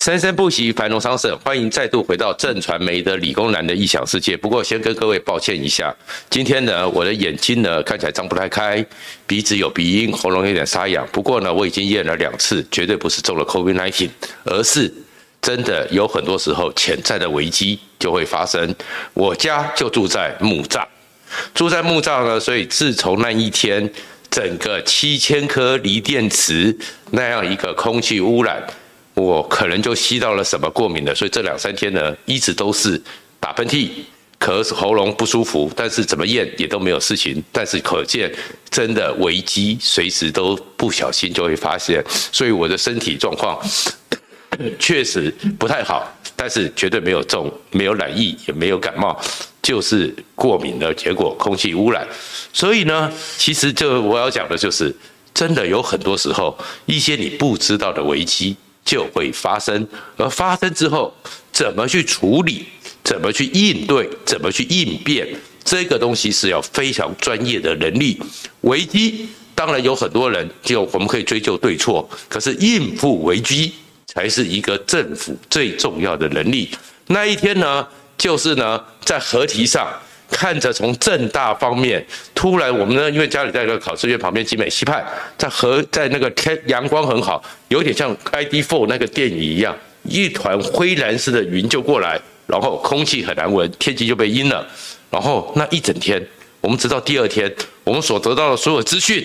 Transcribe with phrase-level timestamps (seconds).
[0.00, 1.38] 生生不息，繁荣昌盛。
[1.44, 4.34] 欢迎再度回到正传媒的理工男的异想世界。
[4.34, 5.94] 不过，先跟各位抱歉一下，
[6.30, 8.82] 今天呢，我的眼睛呢看起来张不太开，
[9.26, 11.06] 鼻子有鼻音，喉咙有点沙哑。
[11.12, 14.08] 不过呢，我已经验了两次，绝对不是中了 COVID-19，
[14.44, 14.90] 而是
[15.42, 18.74] 真的有很多时候潜在的危机就会发生。
[19.12, 20.82] 我家就住在木栅，
[21.52, 23.92] 住在木栅呢，所以自从那一天，
[24.30, 26.74] 整个七千颗锂电池
[27.10, 28.66] 那样一个空气污染。
[29.20, 33.00] 我可能就吸到了什么过敏的，所以这两三天呢，一直都是
[33.38, 33.88] 打喷嚏、
[34.38, 37.42] 咳嗽、喉咙不舒服，但是怎么验也都没有事情。
[37.52, 38.32] 但是可见，
[38.70, 43.60] 真的危机随时都不小心就会发现，所以我的身体状况
[44.78, 49.18] 确实不太好，但是绝对没有中，没有染疫，也没有感冒，
[49.62, 52.06] 就是过敏的结果，空气污染。
[52.52, 54.94] 所以呢，其实就我要讲的就是，
[55.32, 58.56] 真的有很多时候，一些你不知道的危机。
[58.90, 59.86] 就会发生，
[60.16, 61.14] 而发生之后，
[61.52, 62.66] 怎么去处理，
[63.04, 65.28] 怎么去应对，怎么去应变，
[65.62, 68.20] 这个东西是要非常专业的能力。
[68.62, 73.72] 危机当然有很多人，就我们可以追究对错，可是应付危机
[74.08, 76.68] 才是一个政府最重要的能力。
[77.06, 77.86] 那一天呢，
[78.18, 79.86] 就是呢，在河堤上。
[80.40, 82.02] 看着从正大方面，
[82.34, 85.04] 突然我们呢，因为家里在那个考试院旁边，集美溪畔，
[85.36, 94.66] 在河在那个天阳光很好，有点像 ID4 那个电影一样，一团灰蓝色的云就过来，然后空气很难闻，天气就被阴了。
[95.10, 96.26] 然后那一整天，
[96.62, 99.22] 我们直到第二天，我们所得到的所有资讯，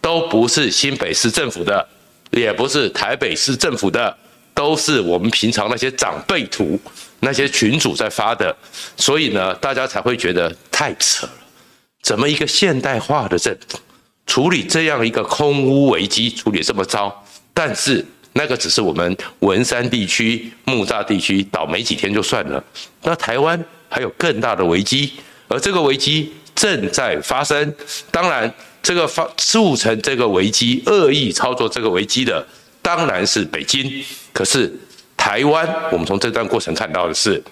[0.00, 1.84] 都不是新北市政府的，
[2.30, 4.16] 也不是台北市政府的。
[4.54, 6.80] 都是我们平常那些长辈图、
[7.20, 8.54] 那些群主在发的，
[8.96, 11.32] 所以呢，大家才会觉得太扯了。
[12.02, 13.78] 怎么一个现代化的政府
[14.26, 17.24] 处理这样一个空屋危机处理这么糟？
[17.52, 22.62] 但是那个只是我们文山地区、木栅地区倒霉几天就算了。
[23.02, 25.14] 那台湾还有更大的危机，
[25.48, 27.74] 而这个危机正在发生。
[28.10, 28.52] 当然，
[28.82, 32.46] 这个发促成这个危机、恶意操作这个危机的。
[32.82, 34.72] 当然是北京，可是
[35.26, 37.42] 台湾，我们从这段过程看到的是，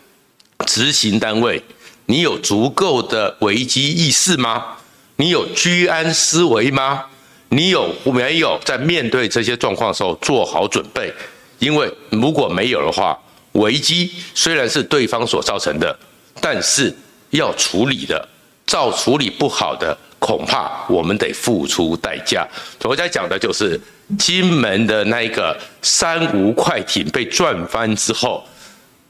[0.65, 1.61] 执行单位，
[2.07, 4.77] 你有足够的危机意识吗？
[5.17, 7.07] 你有居安思危吗？
[7.49, 11.12] 你有没有在面对这些状况的时候做好准备？
[11.59, 13.19] 因为如果没有的话，
[13.55, 15.99] 危机虽然是对方所造成的，
[16.41, 16.95] 但是
[17.31, 18.29] 要处理的，
[18.65, 22.49] 照处理不好的，恐怕我们得付出代价。
[22.81, 23.79] 昨天讲的就是。
[24.19, 28.45] 金门的那一个三无快艇被撞翻之后，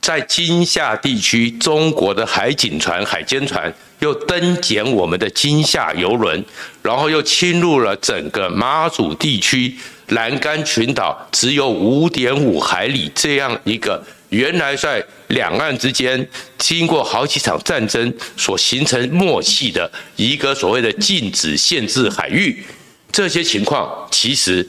[0.04, 6.44] 在金厦地区，中国的海警船、海监船又登检我们的金厦邮轮，
[6.82, 9.74] 然后又侵入了整个马祖地区
[10.08, 16.28] 兰甘群岛，只有五点五海里这样一个原来在两岸之间
[16.58, 22.62] 经过好几场战争所形成默契的一个所谓的禁止限制海域，
[23.10, 24.68] 这些情况其实。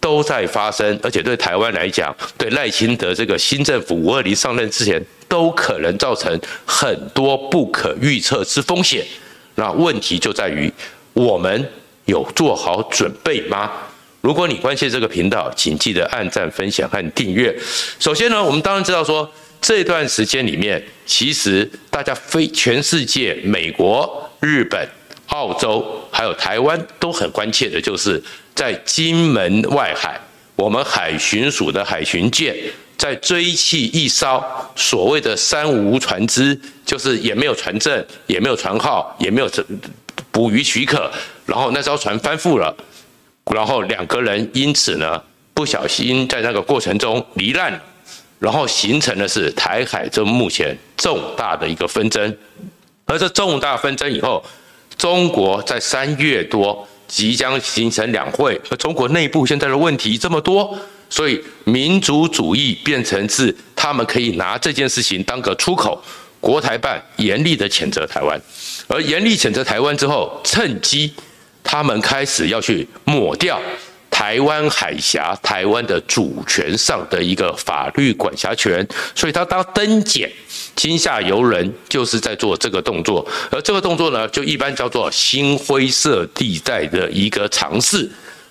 [0.00, 9.04] 都在发生，而且对台湾来讲，对赖清德这个新政府五二零上任之前，都可能造成很多不可预测之风险。
[9.56, 10.72] 那问题就在于，
[11.12, 11.68] 我们
[12.06, 13.70] 有做好准备吗？
[14.22, 17.54] 如果你关心这个频道，请记得按赞、分享和订阅。
[17.98, 24.88] 首先呢，我们当然知道说，这段时间里面，其实大家非全世界、美国、日本、
[25.30, 28.22] 澳洲还有台湾都很关切的，就是。
[28.52, 30.20] 在金门外海，
[30.54, 32.54] 我们海巡署的海巡舰
[32.98, 34.44] 在追缉一艘
[34.76, 39.48] 所谓的三无船只，就是也没有船证，也没有船号，也没有
[40.30, 41.10] 捕鱼许可，
[41.46, 42.76] 然后那艘船翻覆了，
[43.46, 45.22] 然后两个人因此呢
[45.54, 47.80] 不小心在那个过程中罹难，
[48.38, 52.36] 然后形成的是台海这目前重大的一个纷争，
[53.06, 54.44] 而这重大纷争以后，
[55.00, 56.86] 中国在三月多。
[57.10, 60.78] 即将形成两会，而中国内部现在的问题这么多，
[61.08, 66.00] 所以民族主义变成是他们可以拿这件事情当个出口。
[66.38, 68.40] 国台办严厉的谴责台湾，
[68.86, 71.12] 而严厉谴责台湾之后，趁机
[71.64, 73.60] 他们开始要去抹掉。
[74.20, 80.30] 台湾海峡、台湾的主权上的一个法律管辖权，所以他当登检
[80.76, 83.26] 金厦游人，就是在做这个动作。
[83.50, 88.06] 而这个动作呢，就一般叫做新灰色地带的一个尝试。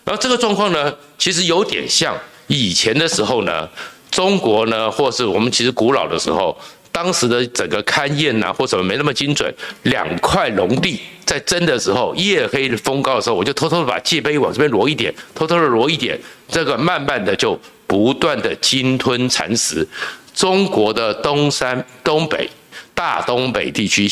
[0.06, 2.18] 而这个状况呢，其实有点像
[2.48, 3.70] 以前的时候呢，
[4.10, 6.60] 中国呢，或是我们其实古老的时候。
[6.92, 9.54] 当时的整个勘验呐，或什么没那么精准，
[9.84, 19.88] 两块龙地在争的时候，夜黑风高的时候，我就偷偷的把界碑往这边挪一点，偷偷的挪一点，这个慢慢的就不断的鲸吞蚕食。
[20.34, 22.50] 中国的东山、东北、
[22.94, 24.10] 大东北地区。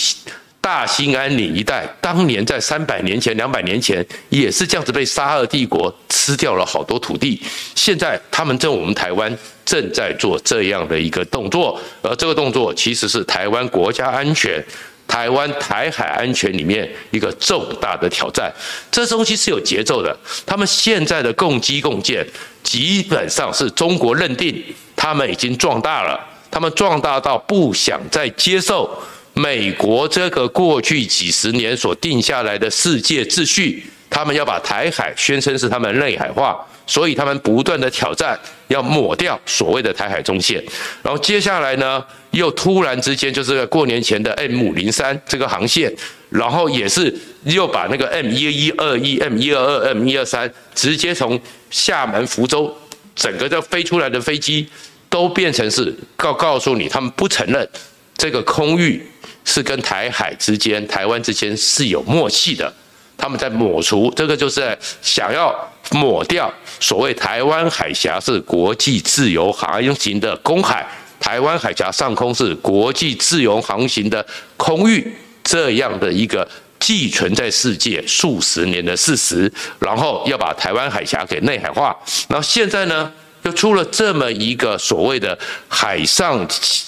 [0.59, 7.41] 大兴安岭一带，当年在三百年前、两百年前也是这样子被沙俄帝国吃掉了好多土地。
[7.73, 9.33] 现在他们在我们台湾
[9.67, 14.63] 正在做这样的一个动作，而这个动作其实是台湾国家安全、
[15.05, 18.49] 台湾台海安全里面一个重大的挑战。
[18.89, 20.17] 这东西是有节奏的。
[20.45, 22.25] 他们现在的共机共建，
[22.63, 24.63] 基本上是中国认定
[24.95, 26.17] 他们已经壮大了，
[26.49, 28.89] 他们壮大到不想再接受。
[29.33, 38.39] 美国这个过去几十年所定下来的世界秩序，他们要把台海宣称是他们内海化，所以他们不断的挑战，
[38.69, 40.63] 要抹掉所谓的台海中线。
[41.03, 45.93] 然后接下来呢，又突然之间就是过年前的 M 五零三这个航线，
[46.29, 47.13] 然后也是
[47.43, 51.39] 又把那个 M 一一二一、M 一二二、M 一二三直接从
[51.69, 52.75] 厦门、福州
[53.15, 54.67] 整个就飞出来的飞机，
[55.09, 57.69] 都变成是告告诉你，他们不承认
[58.15, 59.05] 这个空域。
[59.49, 62.73] 是跟台海之间、台湾之间是有默契的，
[63.17, 65.53] 他们在抹除这个，就是想要
[65.91, 70.85] 抹掉所谓台湾海峡是国际自由航行的公海，
[71.19, 74.25] 台湾海峡上空是国际自由航行的
[74.55, 75.11] 空域
[75.43, 76.47] 这样的一个
[76.79, 81.95] 既存在世界数十年的事实，然后要把台湾海峡给内海化，
[82.29, 83.11] 然后现在呢，
[83.43, 85.37] 又出了这么一个所谓的
[85.67, 86.47] 海上。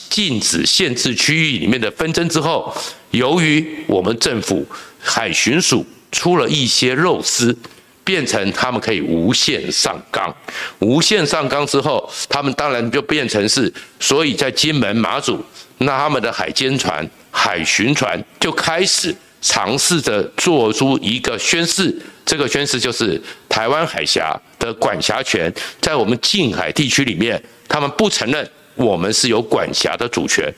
[0.10, 2.76] 禁止限制区域里面的纷争之后，
[3.12, 4.66] 由于我们政府
[5.00, 7.56] 海巡署出了一些肉丝，
[8.04, 10.36] 变成他们可以无限上纲。
[10.80, 15.44] 无限上纲之后，他们当然就变成是，所以在金门、马祖，
[15.80, 21.96] 那他们的海监船、海巡船就开始尝试着做出一个宣示，
[22.26, 28.50] 这个宣示就是台湾海峡的管辖权在我们近海地区里面，他们不承认。
[28.80, 30.52] 我们是有管辖的主权，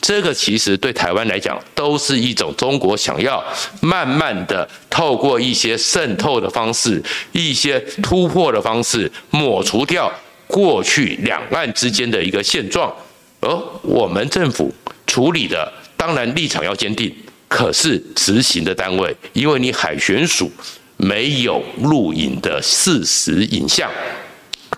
[0.00, 3.42] 这个其实对台湾来讲都是一种中国想要
[3.80, 10.12] 慢慢的透过一些渗透的方式、一些突破的方式，抹除掉
[10.48, 12.92] 过去两岸之间的一个现状。
[13.40, 13.48] 而
[13.82, 14.74] 我们政府
[15.06, 17.14] 处理的当然立场要坚定，
[17.46, 20.50] 可是执行的单位，因为你海巡署
[20.96, 23.88] 没有录影的事实影像，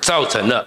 [0.02, 0.66] 造成了。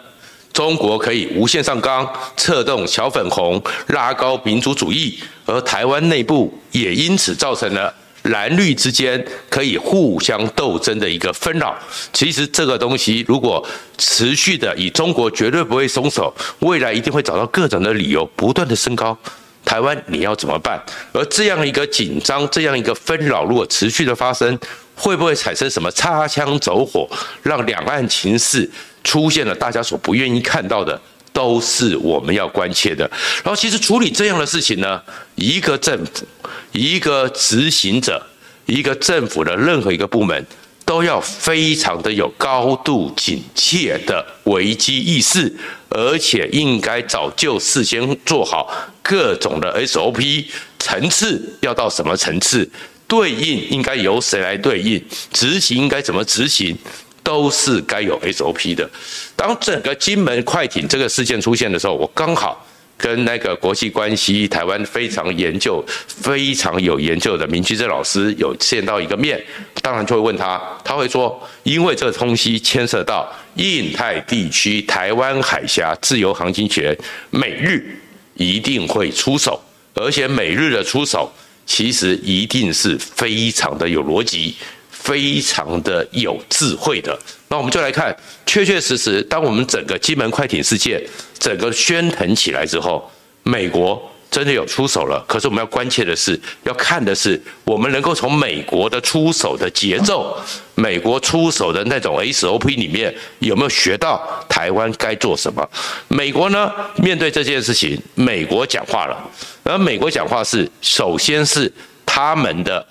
[0.53, 2.07] 中国可以无限上纲，
[2.37, 7.91] 策动小粉红，拉高民族主义，而台湾内部也因此造成了
[8.21, 11.75] 蓝绿之间可以互相斗争的一个纷扰。
[12.13, 13.67] 其实这个东西如果
[13.97, 19.17] 持续的，以中国绝对不会松手，未来一定会找到各种的理由，不断的升高。
[19.65, 20.79] 台湾你要怎么办？
[21.13, 24.59] 而这样一个紧张，这样一个纷扰，如果持续的发生，
[24.93, 27.09] 会不会产生什么擦枪走火，
[27.41, 28.69] 让两岸情势？
[29.03, 30.99] 出现了大家所不愿意看到的，
[31.31, 33.09] 都是我们要关切的。
[33.43, 35.01] 然后，其实处理这样的事情呢，
[35.35, 36.25] 一个政府、
[36.71, 38.25] 一个执行者、
[38.65, 40.45] 一个政府的任何一个部门，
[40.85, 45.53] 都要非常的有高度警戒的危机意识，
[45.89, 48.69] 而且应该早就事先做好
[49.01, 50.45] 各种的 SOP
[50.79, 52.69] 层次，要到什么层次，
[53.07, 56.77] 对应应该由谁来对应，执行应该怎么执行。
[57.23, 58.89] 都是该有 SOP 的。
[59.35, 62.65] 当整个金门快艇这个事件出现的时候，我刚好
[62.95, 69.43] 跟那个国际关系台湾非常研究、非常有研究的明居正老师有见到一个面，
[69.81, 76.95] 当然就会问他，他会说，因为这个东西牵涉到印太地区台湾海峡自由航行权，
[77.31, 77.97] 美日
[78.35, 79.61] 一定会出手，
[79.95, 81.31] 而且美日的出手
[81.65, 84.55] 其实一定是非常的有逻辑。
[85.03, 87.17] 非常的有智慧的，
[87.49, 91.03] 那我们就来看，确确实实，当我们整个金门快艇事件
[91.37, 93.11] 整个喧腾起来之后，
[93.43, 95.21] 美国真的有出手了。
[95.27, 100.37] 可是我们要关切的是，要看的是，我们能够从美国的出手的节奏，
[100.75, 105.69] 美国出手的那种 SOP 里面有没有学到台湾该做什么？
[106.07, 109.29] 美国呢，面对这件事情，美国讲话了，
[109.63, 111.69] 而美国讲话是，首先是
[112.05, 112.87] 他们的。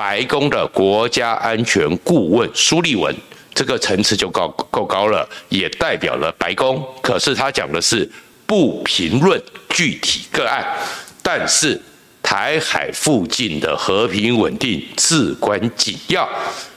[0.00, 3.14] 白宫的国家安全顾问苏利文，
[3.52, 6.82] 这个层次就够够高了，也代表了白宫。
[7.02, 8.10] 可是他讲的是
[8.46, 9.38] 不评论
[9.68, 10.66] 具体个案，
[11.22, 11.78] 但是
[12.22, 16.26] 台海附近的和平稳定至关紧要，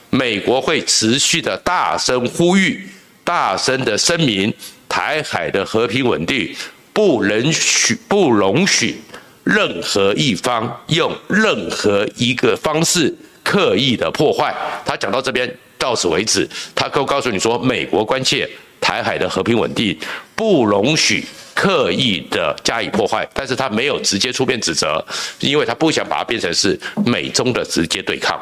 [0.10, 2.86] 美国会持续的大声呼吁、
[3.24, 4.54] 大声的声明，
[4.90, 6.54] 台海的和平稳定
[6.92, 8.98] 不允许、不容许。
[9.44, 14.54] 任何一方用任何一个方式刻意的破坏，
[14.86, 19.98] 他讲到这边到此为止，他都告诉你说，美国关切台海的和平稳定，
[20.36, 23.28] 不容许刻意的加以破坏。
[23.34, 25.06] 但是他没有直接出面指责，
[25.40, 28.40] 因为他不想把它变成是美中的直接对抗。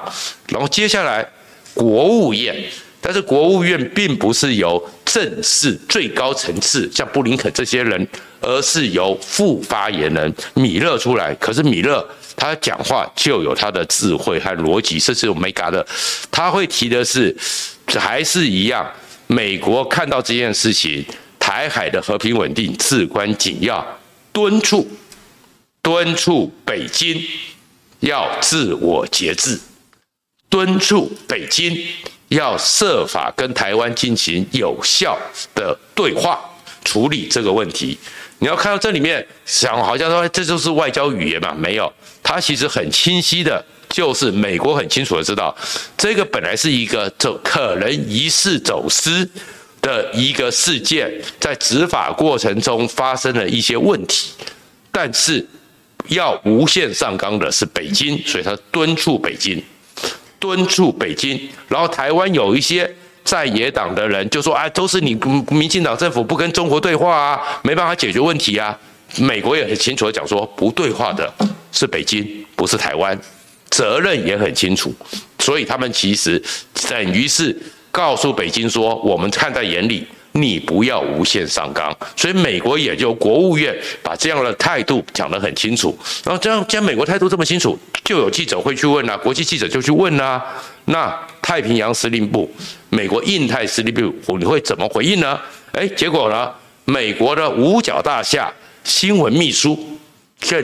[0.49, 1.27] 然后接下来
[1.73, 2.55] 国务院，
[3.01, 8.07] 但是国务院并不是由正式最高层次像布林肯这些人，
[8.39, 11.33] 而是由副发言人米勒出来。
[11.35, 15.85] 可是米勒他讲话就有他的智慧和逻辑，甚至有没嘎的。
[16.29, 17.35] 他会提的是，
[17.87, 18.89] 还是一样，
[19.25, 21.03] 美国看到这件事情，
[21.39, 23.85] 台海的和平稳定至关紧要，
[24.31, 24.87] 敦促
[25.81, 27.19] 敦促北京
[28.01, 29.59] 要自我节制，
[30.49, 31.75] 敦促北京。
[32.31, 35.17] 要设法跟台湾进行有效
[35.53, 36.39] 的对话，
[36.85, 37.97] 处理这个问题。
[38.39, 41.53] 你要看到这里面，想好像说这就是外交语言嘛？
[41.53, 41.91] 没有，
[42.23, 45.55] 它其实很清晰的，就是美国很清楚的知道，
[45.97, 49.29] 这个本来是一个走可能疑似走私
[49.81, 54.31] 的一个事件，在执法过程中发生了一些问题，
[54.89, 55.45] 但是
[56.07, 59.61] 要无限上纲的是北京，所以他敦促北京。
[60.41, 62.91] 敦促北京，然后台湾有一些
[63.23, 65.15] 在野党的人就说：“哎，都是你
[65.51, 68.77] 民进党政府不跟中国对话啊，没办法解决问题啊。”
[69.17, 71.31] 美国也很清楚的讲说，不对话的
[71.71, 73.17] 是北京，不是台湾，
[73.69, 74.93] 责任也很清楚，
[75.39, 76.41] 所以他们其实
[76.89, 77.55] 等于是
[77.91, 85.97] 告诉北京说：“我们看在眼里。”你不要无限上纲，所以美国也就国务院把这样的态度讲得很清楚。
[86.23, 90.41] 然后这样，既然美国态度这么清楚，就有记者会去问啊，国际记者就去问啊。
[90.85, 92.49] 那太平洋司令部、
[92.89, 93.93] 美国印太司令
[94.25, 95.39] 部，你会怎么回应呢？
[95.73, 96.51] 哎，结果呢，
[96.85, 98.51] 美国的五角大厦
[98.83, 99.77] 新闻秘书。
[100.41, 100.61] 这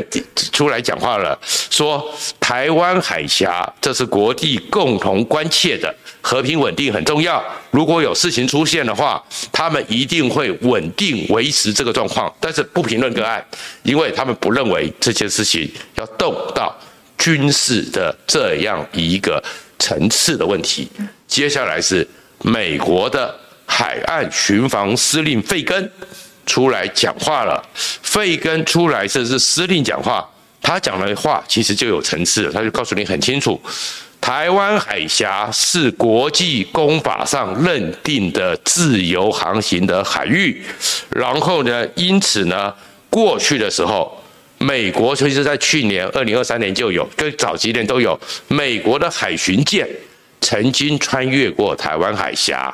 [0.51, 1.38] 出来讲话了，
[1.69, 7.41] 说台湾海峡这是国际共同关切的和平稳定很重要。
[7.72, 13.46] 如果有事情出现的话，他们一定会稳定维持这个状况，但是不评论个案，
[13.84, 16.75] 因为他们不认为这件事情要动到
[17.17, 19.41] 军事的这样一个
[19.77, 20.89] 层次的问题。
[21.27, 22.05] 接下来是
[22.41, 23.34] 美国的
[23.65, 25.89] 海岸巡防司令费根。
[26.48, 30.27] 出来讲话了，费根出来这是司令讲话，
[30.62, 33.62] 他讲的话其实就有层次，他就告诉你很清楚，
[34.20, 40.63] 台湾海峡是国际公法上认定的自由航行的海域，
[41.10, 42.74] 然后呢，因此呢，
[43.10, 44.24] 过去的时候，
[44.58, 49.88] 美国其实在去年二零二三年就有，跟早几年都有，美国的海巡舰
[50.42, 52.74] 曾经穿越过台湾海峡，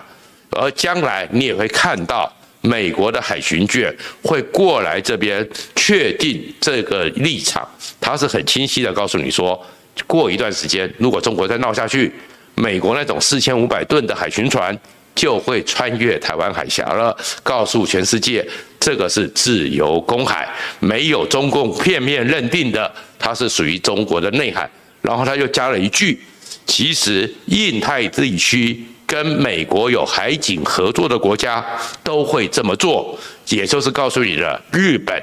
[0.51, 2.32] 而将来你也会看到。
[2.65, 7.67] 美国的海巡舰会过来这边确定这个立场，
[8.00, 9.62] 他是很清晰的告诉你说，
[10.08, 12.10] 过一段时间，如果中国再闹下去，
[12.55, 14.77] 美国那种四千五百吨的海巡船
[15.13, 18.48] 就会穿越台湾海峡了，告诉全世界，
[18.79, 20.48] 这个是自由公海，
[20.79, 22.89] 没有中共片面认定的，
[23.20, 24.70] 它是属于中国的内海。
[25.01, 26.17] 然后他又加了一句，
[26.65, 28.82] 其实印太地区。
[29.13, 31.63] 跟美国有海警合作的国家
[32.03, 33.15] 都会这么做，
[33.50, 35.22] 也就是告诉你的日本、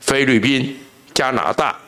[0.00, 0.76] 菲律宾、
[1.14, 1.78] 加拿大、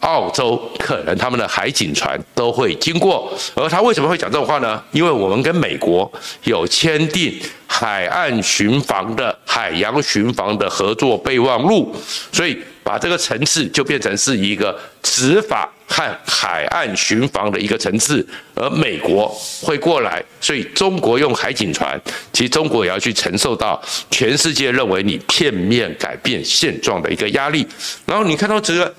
[0.00, 3.32] 澳洲，可能他们的海警船都会经过。
[3.54, 4.82] 而他为什么会讲这种话呢？
[4.90, 6.12] 因为我们跟美国
[6.44, 11.96] 有签订海岸巡防的海洋巡防的合作备忘录，
[12.30, 12.58] 所以。
[12.84, 19.28] 把这个层次就变成是一个执法和海岸巡防的一个层次，而美国
[19.60, 22.00] 会过来，所以中国用海警船，
[22.32, 23.80] 其实中国也要去承受到
[24.10, 27.66] 全世界认为你片面改变现状的一个压力。
[28.06, 28.94] 然后你看到这个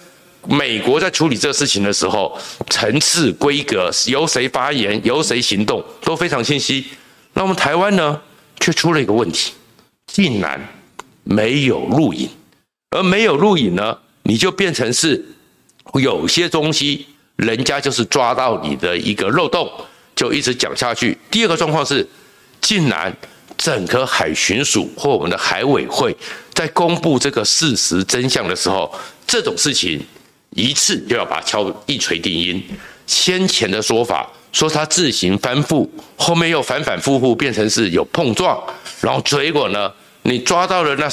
[0.48, 2.38] 美国在处理这个事情的时候，
[2.70, 6.86] 层次规格由谁发言，由谁行动都非常清晰。
[7.34, 8.22] 那我们台湾呢，
[8.60, 9.54] 却出了一个问题，
[10.06, 10.62] 竟然
[11.24, 12.30] 没有录影。
[12.92, 15.26] 而没有录影呢，你就变成是
[16.00, 19.70] 有些东西，人家就是抓到你的一个漏洞，
[20.16, 21.18] 就一直讲下去。
[21.30, 22.08] 第二个状况是，
[22.62, 23.16] 竟然
[23.58, 26.16] 整个海巡署或我们的海委会
[26.54, 28.94] 在公布这个事实真相的时候，
[29.28, 30.04] 这种事情
[30.52, 32.64] 一次就要把它敲一锤定音。
[33.06, 38.62] 先前的说法说他自行翻覆，后面又反反复复变成是有碰撞，
[39.02, 39.92] 然后结果呢？
[40.24, 41.08] 你抓到了那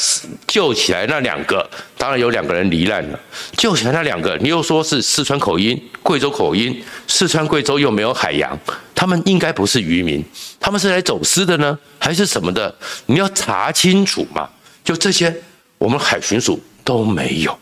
[0.46, 3.20] 救起来那两个，当然有两个人罹难了。
[3.56, 8.56] 救起来那两个，你又说是四川口音、贵州口音，四川贵州又没有海洋，
[8.94, 10.24] 他们应该不是渔民，
[10.60, 12.74] 他们是来走私的呢，还是什么的？
[13.06, 14.48] 你要查清楚嘛。
[14.84, 15.34] 就这些，
[15.76, 17.58] 我们海巡署都没有，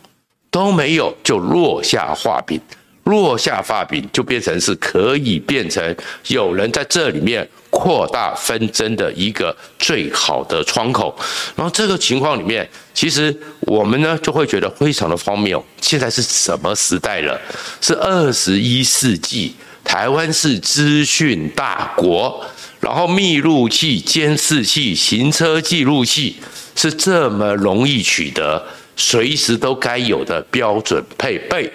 [0.50, 2.60] 都没有，就落下话柄。
[3.08, 5.96] 落下发饼，就变成是可以变成
[6.28, 11.14] 有人在这里面扩大纷争的一个最好的窗口。
[11.56, 15.64] 然后这个情况里面，其实我们呢就会觉得非常的荒谬。
[15.80, 17.40] 现在是什么时代了？
[17.80, 22.44] 是二十一世纪，台湾是资讯大国，
[22.80, 26.36] 然后密录器、监视器、行车记录器
[26.76, 28.62] 是这么容易取得。
[29.00, 31.72] 随时都该有的标准配备。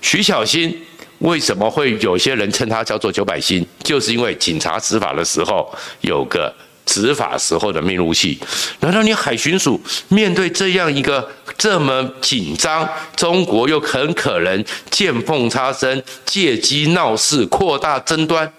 [0.00, 0.76] 徐小新
[1.18, 3.64] 为什么会有些人称他叫做九百新？
[3.82, 5.70] 就是因为警察执法的时候
[6.00, 6.54] 有个
[6.86, 8.38] 执法时候的密录器。
[8.80, 18.50] 难道你海巡署面对这样一个这么紧张，中国又很可能见缝插针、借机闹事、扩大争端，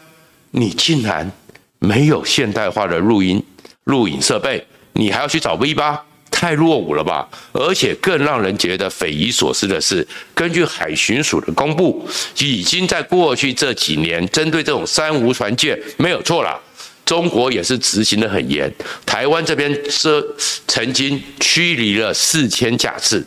[0.51, 1.31] 你竟然
[1.79, 3.43] 没有现代化的录音
[3.85, 4.65] 录影设备？
[4.93, 6.05] 你还要去找 V 八？
[6.41, 7.29] 太落伍了吧！
[7.51, 12.03] 而且更让人觉得匪夷所思的是，根据海巡署的公布，
[12.39, 16.60] 已经在过去这几年针对这种三无船舰没有错了，
[17.05, 18.74] 中国也是执行得很严。
[19.05, 20.25] 台湾这边是
[20.67, 23.24] 曾经驱离了四千架次，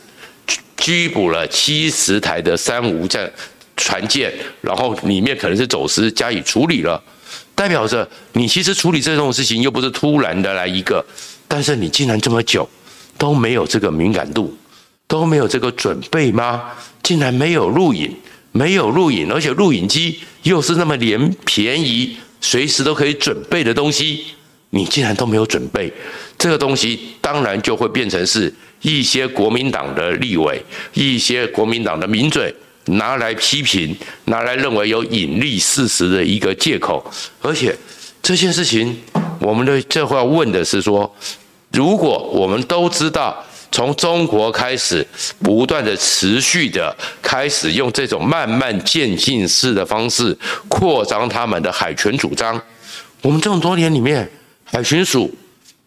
[0.75, 3.31] 拘捕了七十台的三无战
[3.77, 4.29] 船舰，
[4.59, 7.01] 然后里面可能是走私加以处理了，
[7.55, 11.01] 代表着你其实处理这种事情又不是突然的来一个，
[11.47, 12.69] 但是你竟然这么久。
[13.17, 14.55] 都没有这个敏感度，
[15.07, 16.63] 都没有这个准备吗？
[17.01, 18.13] 竟然没有录影，
[18.51, 24.25] 没有录影，而且录影机又是那么廉便宜，随时都可以准备的东西，
[24.71, 25.91] 你竟然都没有准备，
[26.37, 30.61] 这个东西当然就会变成是一些国民党的立委，
[30.93, 32.53] 一些国民党的名嘴
[32.85, 33.95] 拿来批评，
[34.25, 37.05] 拿来认为有隐匿事实的一个借口。
[37.41, 37.75] 而且
[38.21, 38.99] 这件事情，
[39.39, 41.15] 我们的这话问的是说。
[41.75, 45.05] 如果我们都知道，从中国开始，
[45.43, 50.35] 不断的持续的开始用这种慢慢渐进式的方式
[50.69, 52.59] 扩张他们的海权主张，
[53.21, 54.29] 我们这么多年里面，
[54.63, 55.29] 海巡署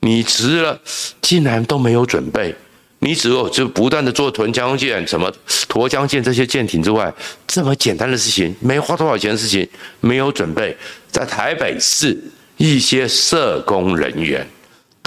[0.00, 0.78] 你值了，
[1.22, 2.54] 竟然都没有准备，
[2.98, 5.32] 你只有就不断的做屯江舰、什么
[5.66, 7.10] 沱江舰这些舰艇之外，
[7.46, 9.66] 这么简单的事情，没花多少钱的事情，
[10.00, 10.76] 没有准备，
[11.10, 12.14] 在台北市
[12.58, 14.46] 一些社工人员。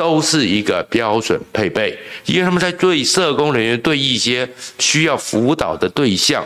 [0.01, 6.43] 都是一个标准配备，因为他们在对社工人员、对一些需要辅导的对象，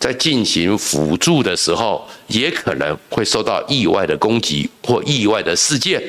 [0.00, 6.02] 在进行辅助的时候，也可能会受到意外的攻击或意外的事件，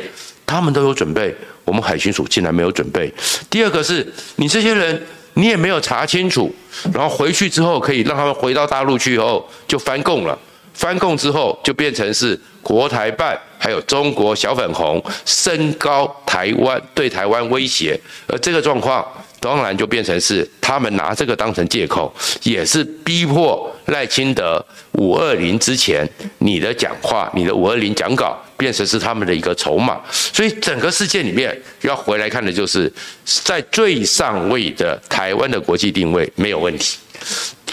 [0.45, 3.13] 他们都有准备，我们海巡署竟然没有准备。
[3.49, 6.55] 第二个是你这些人，你也没有查清楚，
[6.93, 10.39] 然后回去之后可以让他们回到大陆去以后就翻供了。
[10.73, 19.05] 翻供之后，就变成是国台办还有中国小粉红升高台湾对台湾威胁，而这个状况
[19.39, 22.13] 当然就变成是他们拿这个当成借口，
[22.43, 24.63] 也是逼迫赖清德
[24.93, 26.07] 五二零之前
[26.39, 30.01] 你的讲话、你的五二零讲稿变成是他们的一个筹码。
[30.09, 32.91] 所以整个事件里面要回来看的就是，
[33.23, 36.97] 在最上位的台湾的国际定位没有问题。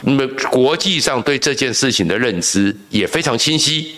[0.02, 3.94] 那么国际上对这件事情的认知也非常清晰，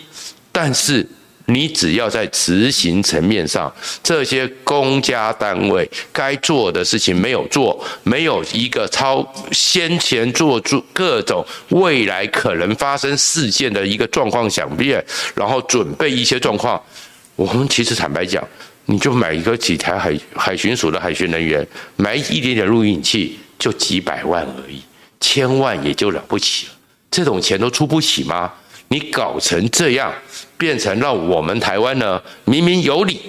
[0.51, 1.05] 但是
[1.47, 15.03] 你只要在执行层面上，这些公家单位该做的事情没有做，没有一个超先前做出各种未来可能发生事件的一个状况想变，
[15.35, 16.81] 然后准备一些状况，
[17.35, 18.43] 我们其实坦白讲，
[18.85, 24.81] 你就买一个几台海海巡署的海巡人员，买一点点录影器，就几百万而已。
[25.19, 26.73] 千万也就了不起了，
[27.09, 28.51] 这种钱都出不起吗？
[28.89, 30.13] 你搞成这样，
[30.57, 33.19] 变成让我们台湾呢，明明有理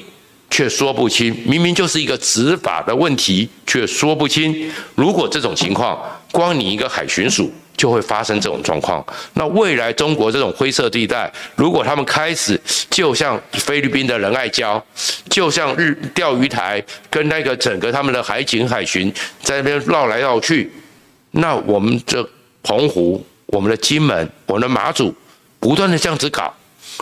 [0.50, 4.70] 却说不清，明明就是一个执法的问题却说不清。
[4.94, 5.98] 如果这种情况，
[6.30, 12.58] 光你一个海巡署就会发生这种状况，那未来中国这种灰色地带，如果他们开始
[12.90, 14.80] 就像菲律宾的仁爱礁，
[15.28, 20.70] 就像日钓鱼台跟那个整个他们的海警海巡在那边绕来绕去。
[21.32, 22.26] 那我们这
[22.62, 25.14] 澎湖、我们的金门、我们的马祖，
[25.66, 26.54] 不断的这样子搞，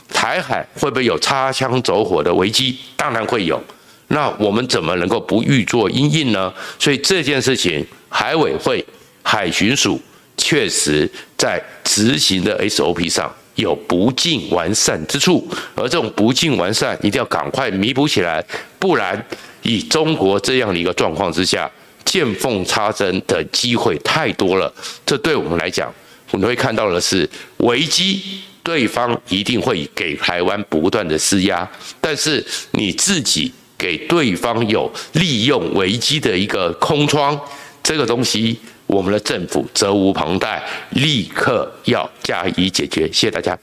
[0.09, 2.79] 台海会不会有擦枪走火的危机？
[2.97, 3.63] 当然会有。
[4.09, 6.51] 那我们怎么能够不预作因应呢？
[6.79, 8.83] 所以这件事情，海委会、
[9.23, 10.01] 海巡署
[10.39, 18.43] 确实在执行的 SOP 上有不尽完善之处，而这种不尽完善一定要赶快弥补起来，
[18.79, 19.23] 不然
[19.61, 21.71] 以中国这样的一个状况之下。
[22.07, 24.73] 见缝插针的机会太多了，
[25.05, 25.93] 这对我们来讲，
[26.31, 37.39] 我们会看到的是危机，对方一定会给台湾不断的施压，但是你自己给对方有利用危机的一个空窗，
[37.83, 43.07] 这个东西我们的政府责无旁贷，立刻要加以解决。
[43.13, 43.57] 谢谢大家。